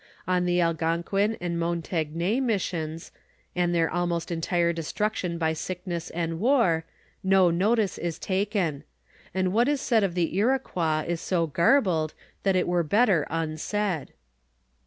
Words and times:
Of 0.25 0.45
the 0.45 0.59
Algonquin 0.59 1.37
and 1.39 1.59
Montagnais 1.59 2.39
missions, 2.41 3.11
and 3.55 3.71
their 3.75 3.87
almost 3.87 4.31
entire 4.31 4.73
destruction 4.73 5.37
by 5.37 5.53
sick 5.53 5.85
ness 5.85 6.09
and 6.09 6.39
war, 6.39 6.85
no 7.23 7.51
notice 7.51 7.99
is 7.99 8.17
taken; 8.17 8.83
and 9.31 9.53
what 9.53 9.67
is 9.67 9.79
said 9.79 10.03
of 10.03 10.15
the 10.15 10.35
Iroquois 10.35 11.05
is 11.07 11.21
so 11.21 11.45
garbled, 11.45 12.15
that 12.41 12.55
it 12.55 12.67
were 12.67 12.81
better 12.81 13.27
unsaid. 13.29 14.13